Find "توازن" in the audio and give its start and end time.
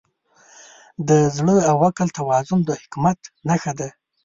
2.17-2.59